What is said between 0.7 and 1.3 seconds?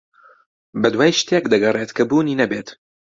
بەدوای